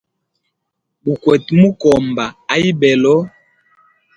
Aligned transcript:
Gukwete 1.05 1.51
mukomba 1.61 2.25
a 2.53 2.55
ibelo. 2.69 3.15